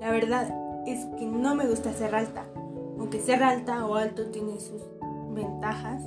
La 0.00 0.10
verdad 0.10 0.54
es 0.86 1.06
que 1.18 1.24
no 1.26 1.54
me 1.54 1.66
gusta 1.66 1.92
ser 1.94 2.14
alta. 2.14 2.46
Aunque 2.98 3.20
ser 3.20 3.42
alta 3.42 3.86
o 3.86 3.94
alto 3.94 4.30
tiene 4.30 4.60
sus 4.60 4.82
ventajas, 5.34 6.02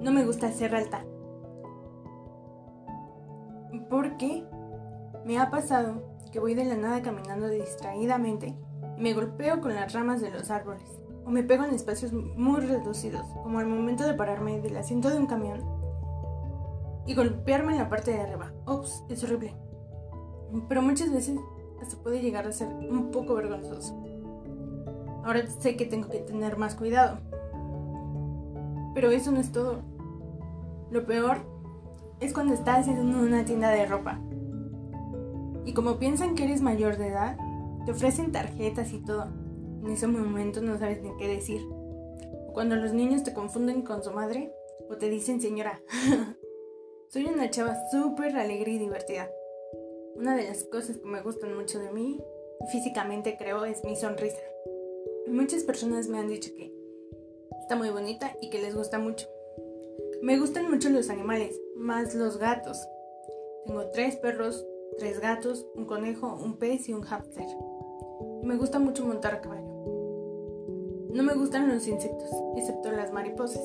no 0.00 0.10
me 0.10 0.24
gusta 0.24 0.50
ser 0.52 0.74
alta. 0.74 1.04
Porque 3.90 4.44
me 5.26 5.38
ha 5.38 5.50
pasado 5.50 6.02
que 6.32 6.40
voy 6.40 6.54
de 6.54 6.64
la 6.64 6.76
nada 6.76 7.02
caminando 7.02 7.48
distraídamente 7.48 8.54
y 8.96 9.02
me 9.02 9.12
golpeo 9.12 9.60
con 9.60 9.74
las 9.74 9.92
ramas 9.92 10.22
de 10.22 10.30
los 10.30 10.50
árboles. 10.50 10.88
O 11.26 11.30
me 11.30 11.42
pego 11.42 11.64
en 11.64 11.74
espacios 11.74 12.12
muy 12.12 12.60
reducidos, 12.60 13.26
como 13.42 13.58
al 13.58 13.66
momento 13.66 14.04
de 14.04 14.14
pararme 14.14 14.60
del 14.60 14.76
asiento 14.76 15.10
de 15.10 15.18
un 15.18 15.26
camión 15.26 15.75
y 17.06 17.14
golpearme 17.14 17.72
en 17.72 17.78
la 17.78 17.88
parte 17.88 18.12
de 18.12 18.20
arriba. 18.20 18.52
Ups, 18.66 19.04
es 19.08 19.22
horrible. 19.24 19.54
Pero 20.68 20.82
muchas 20.82 21.12
veces 21.12 21.38
hasta 21.80 21.96
puede 22.02 22.20
llegar 22.20 22.46
a 22.46 22.52
ser 22.52 22.68
un 22.68 23.10
poco 23.10 23.34
vergonzoso. 23.34 23.94
Ahora 25.24 25.46
sé 25.46 25.76
que 25.76 25.86
tengo 25.86 26.08
que 26.08 26.18
tener 26.18 26.56
más 26.56 26.74
cuidado. 26.74 27.18
Pero 28.94 29.10
eso 29.10 29.30
no 29.32 29.40
es 29.40 29.52
todo. 29.52 29.82
Lo 30.90 31.04
peor 31.04 31.38
es 32.20 32.32
cuando 32.32 32.54
estás 32.54 32.88
en 32.88 33.14
una 33.14 33.44
tienda 33.44 33.70
de 33.70 33.86
ropa. 33.86 34.20
Y 35.64 35.74
como 35.74 35.98
piensan 35.98 36.34
que 36.34 36.44
eres 36.44 36.62
mayor 36.62 36.96
de 36.96 37.08
edad, 37.08 37.36
te 37.84 37.92
ofrecen 37.92 38.32
tarjetas 38.32 38.92
y 38.92 38.98
todo. 39.00 39.26
En 39.82 39.90
ese 39.90 40.06
momento 40.06 40.60
no 40.62 40.78
sabes 40.78 41.02
ni 41.02 41.10
qué 41.16 41.28
decir. 41.28 41.60
Cuando 42.54 42.76
los 42.76 42.92
niños 42.92 43.22
te 43.22 43.34
confunden 43.34 43.82
con 43.82 44.02
su 44.02 44.12
madre 44.12 44.52
o 44.88 44.96
te 44.96 45.10
dicen 45.10 45.40
señora. 45.40 45.80
Soy 47.08 47.24
una 47.26 47.50
chava 47.50 47.76
súper 47.90 48.36
alegre 48.36 48.72
y 48.72 48.78
divertida. 48.78 49.30
Una 50.16 50.36
de 50.36 50.48
las 50.48 50.64
cosas 50.64 50.98
que 50.98 51.06
me 51.06 51.22
gustan 51.22 51.56
mucho 51.56 51.78
de 51.78 51.92
mí, 51.92 52.20
físicamente 52.72 53.36
creo, 53.38 53.64
es 53.64 53.84
mi 53.84 53.94
sonrisa. 53.94 54.40
Muchas 55.28 55.62
personas 55.62 56.08
me 56.08 56.18
han 56.18 56.28
dicho 56.28 56.50
que 56.56 56.74
está 57.62 57.76
muy 57.76 57.90
bonita 57.90 58.36
y 58.40 58.50
que 58.50 58.60
les 58.60 58.74
gusta 58.74 58.98
mucho. 58.98 59.28
Me 60.20 60.38
gustan 60.38 60.68
mucho 60.68 60.90
los 60.90 61.08
animales, 61.08 61.60
más 61.76 62.14
los 62.16 62.38
gatos. 62.38 62.84
Tengo 63.66 63.88
tres 63.90 64.16
perros, 64.16 64.66
tres 64.98 65.20
gatos, 65.20 65.64
un 65.76 65.84
conejo, 65.84 66.34
un 66.34 66.58
pez 66.58 66.88
y 66.88 66.92
un 66.92 67.02
hámster. 67.02 67.46
Me 68.42 68.56
gusta 68.56 68.80
mucho 68.80 69.04
montar 69.04 69.34
a 69.34 69.40
caballo. 69.40 69.66
No 71.12 71.22
me 71.22 71.34
gustan 71.34 71.68
los 71.68 71.86
insectos, 71.86 72.30
excepto 72.56 72.90
las 72.90 73.12
mariposas. 73.12 73.62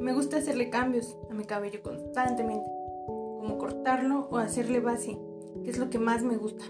Me 0.00 0.12
gusta 0.12 0.36
hacerle 0.36 0.70
cambios 0.70 1.16
a 1.30 1.34
mi 1.34 1.44
cabello 1.44 1.82
constantemente, 1.82 2.70
como 3.06 3.56
cortarlo 3.58 4.28
o 4.30 4.36
hacerle 4.36 4.80
base, 4.80 5.18
que 5.64 5.70
es 5.70 5.78
lo 5.78 5.90
que 5.90 5.98
más 5.98 6.22
me 6.22 6.36
gusta. 6.36 6.64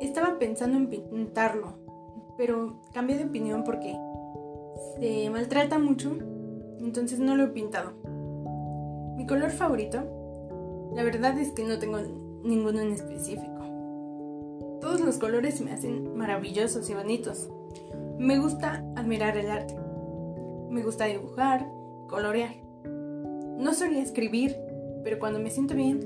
Estaba 0.00 0.38
pensando 0.38 0.76
en 0.76 0.88
pintarlo, 0.88 1.74
pero 2.36 2.80
cambié 2.92 3.18
de 3.18 3.24
opinión 3.24 3.64
porque 3.64 3.96
se 4.98 5.30
maltrata 5.30 5.78
mucho, 5.78 6.16
entonces 6.80 7.18
no 7.18 7.36
lo 7.36 7.44
he 7.44 7.48
pintado. 7.48 7.92
Mi 9.16 9.26
color 9.26 9.50
favorito, 9.50 9.98
la 10.94 11.02
verdad 11.04 11.38
es 11.38 11.52
que 11.52 11.64
no 11.64 11.78
tengo 11.78 11.98
ninguno 12.42 12.80
en 12.80 12.92
específico. 12.92 13.52
Todos 14.80 15.00
los 15.00 15.18
colores 15.18 15.60
me 15.60 15.72
hacen 15.72 16.16
maravillosos 16.16 16.88
y 16.88 16.94
bonitos. 16.94 17.50
Me 18.18 18.38
gusta 18.38 18.84
admirar 18.96 19.36
el 19.36 19.50
arte 19.50 19.85
me 20.76 20.82
gusta 20.82 21.06
dibujar, 21.06 21.66
colorear. 22.06 22.54
No 22.84 23.72
solía 23.72 24.02
escribir, 24.02 24.54
pero 25.02 25.18
cuando 25.18 25.38
me 25.38 25.50
siento 25.50 25.74
bien 25.74 26.00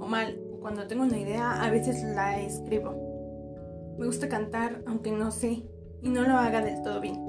o 0.00 0.06
mal, 0.06 0.36
o 0.52 0.58
cuando 0.58 0.88
tengo 0.88 1.04
una 1.04 1.16
idea, 1.16 1.62
a 1.62 1.70
veces 1.70 2.02
la 2.02 2.40
escribo. 2.40 3.94
Me 3.98 4.06
gusta 4.06 4.28
cantar, 4.28 4.82
aunque 4.86 5.12
no 5.12 5.30
sé 5.30 5.62
y 6.02 6.08
no 6.08 6.22
lo 6.22 6.34
haga 6.34 6.60
del 6.60 6.82
todo 6.82 7.00
bien. 7.00 7.24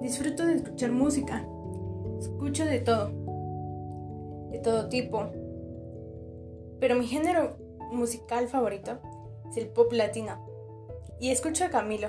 Disfruto 0.00 0.46
de 0.46 0.54
escuchar 0.54 0.90
música. 0.90 1.46
Escucho 2.18 2.64
de 2.64 2.80
todo, 2.80 3.10
de 4.50 4.58
todo 4.60 4.88
tipo. 4.88 5.26
Pero 6.80 6.94
mi 6.94 7.06
género 7.06 7.58
musical 7.92 8.48
favorito 8.48 8.98
es 9.50 9.58
el 9.58 9.68
pop 9.68 9.92
latino. 9.92 10.46
Y 11.20 11.30
escucho 11.30 11.66
a 11.66 11.68
Camilo. 11.68 12.08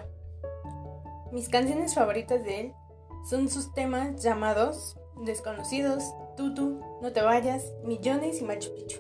Mis 1.34 1.50
canciones 1.50 1.94
favoritas 1.94 2.42
de 2.46 2.62
él 2.62 2.74
son 3.24 3.50
sus 3.50 3.74
temas 3.74 4.22
llamados 4.24 4.98
Desconocidos, 5.24 6.04
Tutu, 6.36 6.80
No 7.02 7.12
te 7.12 7.22
vayas, 7.22 7.74
Millones 7.84 8.42
y 8.42 8.44
Machu 8.44 8.74
Picchu. 8.74 9.00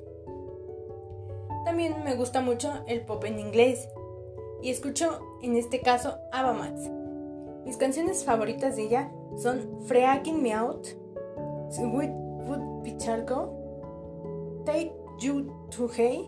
También 1.66 2.04
me 2.04 2.16
gusta 2.16 2.42
mucho 2.42 2.72
el 2.88 3.02
pop 3.06 3.24
en 3.26 3.40
inglés 3.40 3.88
y 4.62 4.70
escucho 4.70 5.20
en 5.42 5.56
este 5.56 5.82
caso 5.82 6.18
Ava 6.32 6.54
Max. 6.54 6.90
Mis 7.66 7.78
canciones 7.78 8.24
favoritas 8.24 8.76
de 8.76 8.84
ella 8.84 9.12
son 9.38 9.82
Freaking 9.86 10.42
Me 10.42 10.54
Out, 10.54 10.88
Sweet 11.70 12.12
Food 12.46 12.84
Picharco, 12.84 13.54
Take 14.66 14.94
You 15.20 15.68
to 15.70 15.88
Hey, 15.96 16.28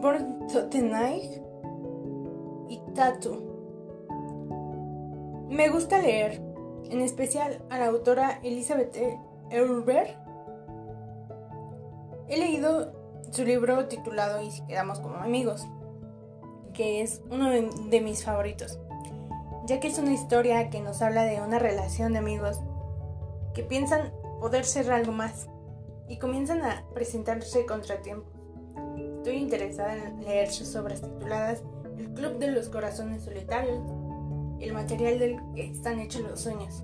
Born 0.00 0.46
to 0.48 0.82
Night 0.82 1.42
y 2.68 2.80
Tattoo. 2.94 3.48
Me 5.48 5.68
gusta 5.70 5.98
leer 5.98 6.47
en 6.90 7.00
especial 7.00 7.62
a 7.70 7.78
la 7.78 7.86
autora 7.86 8.40
Elizabeth 8.42 8.96
Eulber. 9.50 10.16
He 12.28 12.38
leído 12.38 12.92
su 13.30 13.44
libro 13.44 13.86
titulado 13.86 14.42
Y 14.42 14.50
si 14.50 14.64
quedamos 14.66 15.00
como 15.00 15.16
amigos, 15.16 15.66
que 16.72 17.02
es 17.02 17.22
uno 17.30 17.50
de, 17.50 18.00
mis 18.00 18.24
favoritos, 18.24 18.78
ya 19.66 19.80
que 19.80 19.88
es 19.88 19.98
una 19.98 20.12
historia 20.12 20.70
que 20.70 20.80
nos 20.80 21.02
habla 21.02 21.24
de 21.24 21.40
una 21.40 21.58
relación 21.58 22.12
de 22.12 22.18
amigos 22.18 22.60
que 23.54 23.62
piensan 23.62 24.12
poder 24.40 24.64
ser 24.64 24.90
algo 24.92 25.12
más 25.12 25.48
y 26.08 26.18
comienzan 26.18 26.62
a 26.62 26.84
presentarse 26.94 27.66
contratiempos. 27.66 28.32
Estoy 29.16 29.36
interesada 29.36 29.94
en 29.94 30.24
leer 30.24 30.50
sus 30.50 30.74
obras 30.76 31.02
tituladas 31.02 31.62
El 31.98 32.12
Club 32.14 32.38
de 32.38 32.52
los 32.52 32.68
Corazones 32.68 33.24
Solitarios, 33.24 33.80
el 34.60 34.72
material 34.72 35.18
del 35.18 35.40
que 35.54 35.66
están 35.66 36.00
hechos 36.00 36.22
los 36.22 36.40
sueños. 36.40 36.82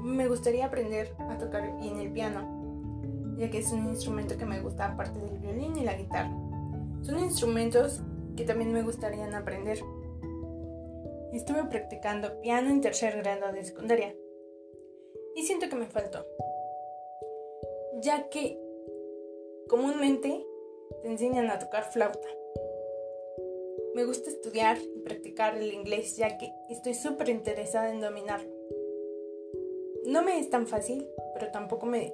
Me 0.00 0.28
gustaría 0.28 0.66
aprender 0.66 1.14
a 1.18 1.38
tocar 1.38 1.76
bien 1.78 1.98
el 1.98 2.12
piano, 2.12 3.34
ya 3.36 3.50
que 3.50 3.58
es 3.58 3.72
un 3.72 3.88
instrumento 3.88 4.36
que 4.36 4.44
me 4.44 4.60
gusta 4.60 4.86
aparte 4.86 5.18
del 5.18 5.38
violín 5.38 5.76
y 5.76 5.84
la 5.84 5.94
guitarra. 5.94 6.32
Son 7.02 7.18
instrumentos 7.18 8.02
que 8.36 8.44
también 8.44 8.72
me 8.72 8.82
gustaría 8.82 9.24
aprender. 9.36 9.78
estuve 11.32 11.64
practicando 11.64 12.40
piano 12.40 12.70
en 12.70 12.80
tercer 12.80 13.16
grado 13.18 13.52
de 13.52 13.64
secundaria. 13.64 14.14
Y 15.34 15.42
siento 15.42 15.68
que 15.68 15.76
me 15.76 15.86
faltó. 15.86 16.24
Ya 18.00 18.28
que 18.28 18.58
comúnmente 19.68 20.44
te 21.02 21.08
enseñan 21.08 21.50
a 21.50 21.58
tocar 21.58 21.84
flauta. 21.84 22.28
Me 23.94 24.04
gusta 24.04 24.28
estudiar 24.28 24.76
y 24.78 24.98
practicar 25.00 25.56
el 25.56 25.72
inglés 25.72 26.16
ya 26.16 26.36
que 26.36 26.52
estoy 26.68 26.94
súper 26.94 27.28
interesada 27.28 27.90
en 27.90 28.00
dominarlo. 28.00 28.50
No 30.06 30.22
me 30.22 30.40
es 30.40 30.50
tan 30.50 30.66
fácil, 30.66 31.08
pero 31.32 31.52
tampoco 31.52 31.86
me 31.86 32.12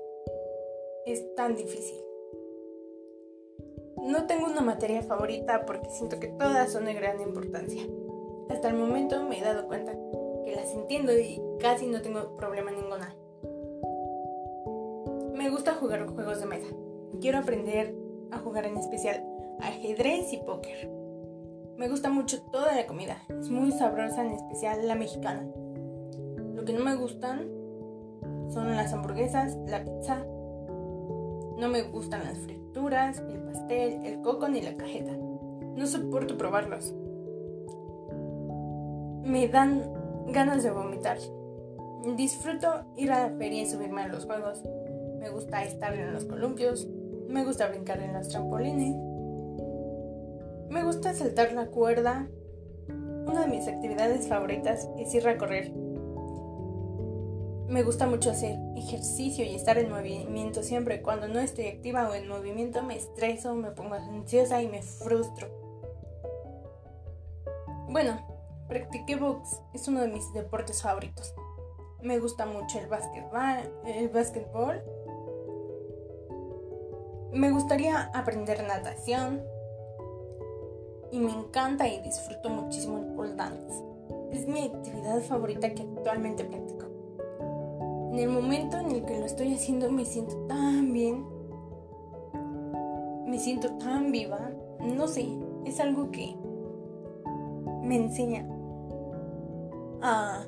es 1.07 1.35
tan 1.35 1.57
difícil. 1.57 1.97
No 4.03 4.27
tengo 4.27 4.47
una 4.47 4.61
materia 4.61 5.01
favorita 5.03 5.65
porque 5.65 5.89
siento 5.89 6.21
que 6.21 6.29
todas 6.29 6.71
son 6.71 6.85
de 6.85 6.93
gran 6.93 7.19
importancia. 7.23 7.83
Hasta 8.51 8.69
el 8.69 8.75
momento 8.75 9.25
me 9.25 9.39
he 9.39 9.43
dado 9.43 9.67
cuenta 9.67 9.93
que 10.45 10.55
las 10.55 10.73
entiendo 10.75 11.19
y 11.19 11.41
casi 11.61 11.87
no 11.87 12.03
tengo 12.03 12.37
problema 12.37 12.73
ninguna. 12.73 13.17
Me 15.35 15.49
gusta 15.49 15.77
jugar 15.77 16.07
juegos 16.07 16.41
de 16.41 16.47
mesa. 16.47 16.69
Quiero 17.23 17.39
aprender 17.39 17.95
a 18.31 18.39
jugar 18.39 18.67
en 18.67 18.77
especial 18.77 19.25
ajedrez 19.61 20.31
y 20.35 20.37
póker. 20.39 21.00
Me 21.81 21.89
gusta 21.89 22.11
mucho 22.11 22.43
toda 22.43 22.77
la 22.77 22.87
comida, 22.87 23.17
es 23.41 23.49
muy 23.49 23.73
sabrosa, 23.73 24.23
en 24.23 24.33
especial 24.33 24.87
la 24.87 24.95
mexicana. 24.95 25.49
Lo 26.55 26.63
que 26.67 26.75
no 26.75 26.85
me 26.85 26.95
gustan 26.95 27.49
son 28.51 28.77
las 28.77 28.93
hamburguesas, 28.93 29.57
la 29.67 29.83
pizza. 29.83 30.19
No 31.57 31.69
me 31.73 31.85
gustan 31.85 32.25
las 32.25 32.37
frituras, 32.37 33.21
el 33.21 33.41
pastel, 33.45 34.05
el 34.05 34.21
coco 34.21 34.47
ni 34.51 34.61
la 34.61 34.77
cajeta. 34.77 35.13
No 35.75 35.87
soporto 35.87 36.37
probarlos. 36.37 36.93
Me 39.25 39.49
dan 39.49 39.91
ganas 40.27 40.63
de 40.63 40.73
vomitar. 40.73 41.17
Disfruto 42.15 42.85
ir 42.99 43.11
a 43.11 43.31
la 43.31 43.39
feria 43.39 43.63
y 43.63 43.67
subirme 43.67 44.03
a 44.03 44.09
los 44.09 44.27
juegos. 44.27 44.63
Me 45.19 45.31
gusta 45.31 45.65
estar 45.65 45.95
en 45.95 46.13
los 46.13 46.27
columpios. 46.27 46.87
Me 47.27 47.43
gusta 47.43 47.69
brincar 47.69 48.03
en 48.03 48.13
los 48.13 48.29
trampolines. 48.29 49.10
Me 50.71 50.85
gusta 50.85 51.13
saltar 51.15 51.53
la 51.53 51.67
cuerda. 51.67 52.29
Una 53.27 53.41
de 53.41 53.49
mis 53.49 53.67
actividades 53.67 54.29
favoritas 54.29 54.89
es 54.97 55.13
ir 55.13 55.27
a 55.27 55.37
correr. 55.37 55.73
Me 57.67 57.83
gusta 57.83 58.07
mucho 58.07 58.31
hacer 58.31 58.57
ejercicio 58.77 59.45
y 59.45 59.57
estar 59.57 59.79
en 59.79 59.91
movimiento 59.91 60.63
siempre. 60.63 61.03
Cuando 61.03 61.27
no 61.27 61.41
estoy 61.41 61.67
activa 61.67 62.09
o 62.09 62.15
en 62.15 62.29
movimiento 62.29 62.85
me 62.85 62.97
estreso, 62.97 63.57
me 63.57 63.73
pongo 63.73 63.97
ansiosa 63.97 64.63
y 64.63 64.69
me 64.69 64.81
frustro. 64.83 65.49
Bueno, 67.89 68.25
practiqué 68.69 69.17
box, 69.17 69.61
es 69.75 69.89
uno 69.89 70.03
de 70.03 70.09
mis 70.09 70.33
deportes 70.35 70.83
favoritos. 70.83 71.35
Me 72.01 72.21
gusta 72.21 72.47
mucho 72.47 72.79
el 72.79 72.87
básquetbol, 72.87 73.75
el 73.87 74.09
básquetbol. 74.09 74.85
Me 77.33 77.51
gustaría 77.51 78.03
aprender 78.15 78.63
natación, 78.63 79.43
y 81.13 81.19
me 81.19 81.33
encanta 81.33 81.89
y 81.89 82.01
disfruto 82.03 82.49
muchísimo 82.51 82.99
el 82.99 83.07
pole 83.15 83.35
dance. 83.35 83.85
Es 84.33 84.47
mi 84.47 84.67
actividad 84.67 85.21
favorita 85.23 85.75
que 85.75 85.83
actualmente 85.83 86.45
practico. 86.45 86.87
En 88.13 88.19
el 88.19 88.29
momento 88.29 88.79
en 88.79 88.91
el 88.91 89.05
que 89.05 89.19
lo 89.19 89.27
estoy 89.27 89.55
haciendo 89.55 89.91
me 89.91 90.05
siento 90.05 90.37
tan 90.47 90.93
bien, 90.93 91.25
me 93.27 93.39
siento 93.39 93.77
tan 93.79 94.11
viva, 94.11 94.51
no 94.81 95.07
sé, 95.07 95.29
es 95.65 95.79
algo 95.81 96.11
que 96.11 96.37
me 97.83 97.97
enseña 97.97 98.47
a, 100.03 100.45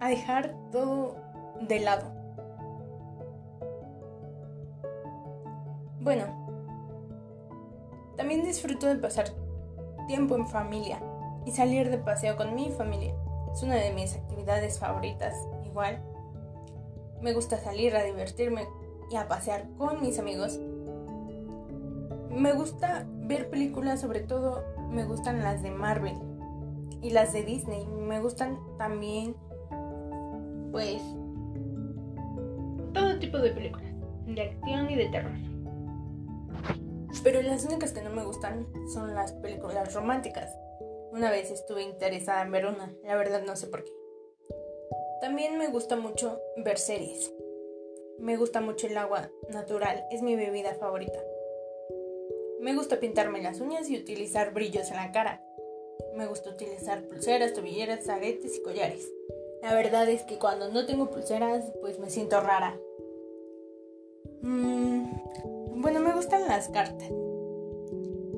a 0.00 0.08
dejar 0.08 0.56
todo 0.70 1.16
de 1.68 1.80
lado. 1.80 2.12
Bueno, 6.00 6.41
también 8.22 8.44
disfruto 8.44 8.86
de 8.86 8.94
pasar 8.94 9.24
tiempo 10.06 10.36
en 10.36 10.46
familia 10.46 11.02
y 11.44 11.50
salir 11.50 11.90
de 11.90 11.98
paseo 11.98 12.36
con 12.36 12.54
mi 12.54 12.70
familia. 12.70 13.16
Es 13.52 13.64
una 13.64 13.74
de 13.74 13.92
mis 13.92 14.14
actividades 14.14 14.78
favoritas, 14.78 15.34
igual. 15.66 16.00
Me 17.20 17.32
gusta 17.32 17.58
salir 17.58 17.96
a 17.96 18.04
divertirme 18.04 18.68
y 19.10 19.16
a 19.16 19.26
pasear 19.26 19.66
con 19.76 20.00
mis 20.00 20.20
amigos. 20.20 20.60
Me 22.30 22.52
gusta 22.52 23.08
ver 23.08 23.50
películas, 23.50 24.00
sobre 24.00 24.20
todo 24.20 24.62
me 24.88 25.04
gustan 25.04 25.42
las 25.42 25.60
de 25.64 25.72
Marvel 25.72 26.14
y 27.02 27.10
las 27.10 27.32
de 27.32 27.42
Disney. 27.42 27.84
Me 27.88 28.20
gustan 28.20 28.56
también, 28.78 29.34
pues, 30.70 31.02
todo 32.94 33.18
tipo 33.18 33.38
de 33.38 33.50
películas, 33.50 33.92
de 34.26 34.42
acción 34.42 34.90
y 34.90 34.94
de 34.94 35.08
terror. 35.08 35.51
Pero 37.22 37.40
las 37.40 37.64
únicas 37.64 37.92
que 37.92 38.02
no 38.02 38.10
me 38.10 38.24
gustan 38.24 38.66
son 38.92 39.14
las 39.14 39.32
películas 39.32 39.94
románticas. 39.94 40.56
Una 41.12 41.30
vez 41.30 41.50
estuve 41.50 41.82
interesada 41.82 42.42
en 42.42 42.50
ver 42.50 42.66
una, 42.66 42.92
la 43.04 43.16
verdad 43.16 43.42
no 43.42 43.54
sé 43.54 43.68
por 43.68 43.84
qué. 43.84 43.92
También 45.20 45.56
me 45.56 45.68
gusta 45.68 45.94
mucho 45.94 46.40
ver 46.56 46.78
series. 46.78 47.32
Me 48.18 48.36
gusta 48.36 48.60
mucho 48.60 48.86
el 48.86 48.96
agua 48.96 49.30
natural, 49.50 50.04
es 50.10 50.22
mi 50.22 50.34
bebida 50.34 50.74
favorita. 50.74 51.20
Me 52.60 52.74
gusta 52.74 52.98
pintarme 52.98 53.42
las 53.42 53.60
uñas 53.60 53.88
y 53.88 53.98
utilizar 53.98 54.52
brillos 54.52 54.90
en 54.90 54.96
la 54.96 55.12
cara. 55.12 55.44
Me 56.14 56.26
gusta 56.26 56.50
utilizar 56.50 57.02
pulseras, 57.06 57.52
tobilleras, 57.52 58.08
aretes 58.08 58.56
y 58.56 58.62
collares. 58.62 59.08
La 59.62 59.74
verdad 59.74 60.08
es 60.08 60.22
que 60.22 60.38
cuando 60.38 60.70
no 60.70 60.86
tengo 60.86 61.10
pulseras, 61.10 61.72
pues 61.80 61.98
me 62.00 62.10
siento 62.10 62.40
rara. 62.40 62.76
Mmm 64.40 65.51
bueno, 65.76 66.00
me 66.00 66.14
gustan 66.14 66.46
las 66.46 66.68
cartas. 66.68 67.10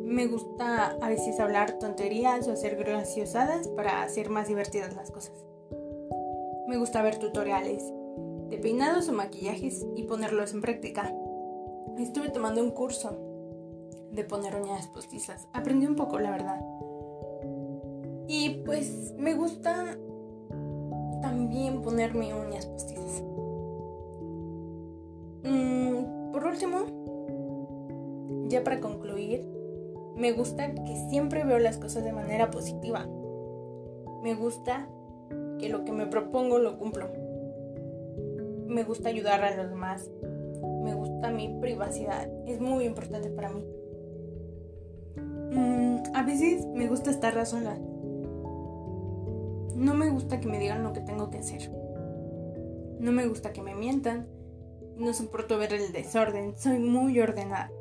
Me 0.03 0.27
gusta 0.27 0.97
a 1.01 1.09
veces 1.09 1.41
hablar 1.41 1.79
tonterías 1.79 2.47
o 2.47 2.53
hacer 2.53 2.77
graciosadas 2.77 3.69
para 3.69 4.03
hacer 4.03 4.31
más 4.31 4.49
divertidas 4.49 4.95
las 4.95 5.11
cosas. 5.11 5.45
Me 6.69 6.77
gusta 6.77 7.03
ver 7.03 7.19
tutoriales 7.19 7.83
de 8.49 8.59
peinados 8.59 9.09
o 9.09 9.13
maquillajes 9.13 9.85
y 9.97 10.05
ponerlos 10.05 10.53
en 10.55 10.61
práctica. 10.61 11.13
Estuve 11.99 12.31
tomando 12.31 12.63
un 12.63 12.71
curso 12.71 13.17
de 14.13 14.25
poner 14.25 14.55
uñas 14.57 14.87
postizas. 14.87 15.49
Aprendí 15.53 15.87
un 15.87 15.97
poco, 15.97 16.19
la 16.19 16.31
verdad. 16.31 16.61
Y 18.29 18.63
pues 18.65 19.15
me 19.19 19.35
gusta 19.35 19.99
también 21.21 21.83
ponerme 21.83 22.35
uñas 22.35 22.67
postizas. 22.67 23.23
Ya 28.55 28.63
para 28.63 28.81
concluir, 28.81 29.45
me 30.15 30.31
gusta 30.31 30.73
que 30.73 30.97
siempre 31.11 31.45
veo 31.45 31.59
las 31.59 31.77
cosas 31.77 32.05
de 32.05 32.13
manera 32.13 32.53
positiva. 32.53 33.09
Me 34.23 34.35
gusta 34.37 34.89
que 35.59 35.69
lo 35.69 35.85
que 35.85 35.91
me 35.91 36.07
propongo 36.07 36.61
lo 36.61 36.79
cumplo. 36.79 37.09
Me 38.69 38.85
gusta 38.85 39.09
ayudar 39.09 39.43
a 39.43 39.57
los 39.57 39.71
demás. 39.71 40.09
Me 40.85 40.95
gusta 40.95 41.31
mi 41.31 41.59
privacidad. 41.61 42.31
Es 42.47 42.61
muy 42.61 42.85
importante 42.85 43.29
para 43.29 43.51
mí. 43.51 43.65
Mm, 45.17 46.15
a 46.15 46.23
veces 46.23 46.65
me 46.67 46.87
gusta 46.87 47.11
estar 47.11 47.45
sola. 47.45 47.77
No 49.75 49.95
me 49.95 50.11
gusta 50.11 50.39
que 50.39 50.47
me 50.47 50.61
digan 50.61 50.85
lo 50.85 50.93
que 50.93 51.01
tengo 51.01 51.31
que 51.31 51.39
hacer. 51.39 51.73
No 53.01 53.11
me 53.11 53.27
gusta 53.27 53.53
que 53.53 53.63
me 53.63 53.75
mientan. 53.75 54.29
No 54.97 55.13
soporto 55.13 55.59
ver 55.59 55.73
el 55.73 55.93
desorden. 55.93 56.57
Soy 56.57 56.79
muy 56.79 57.19
ordenada. 57.19 57.73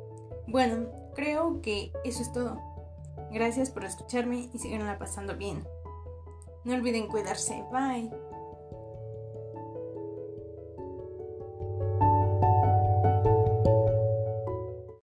Bueno, 0.46 0.86
creo 1.14 1.60
que 1.62 1.92
eso 2.04 2.22
es 2.22 2.32
todo. 2.32 2.60
Gracias 3.30 3.70
por 3.70 3.84
escucharme 3.84 4.48
y 4.52 4.58
la 4.84 4.98
pasando 4.98 5.36
bien. 5.36 5.66
No 6.64 6.74
olviden 6.74 7.08
cuidarse. 7.08 7.62
Bye. 7.72 8.10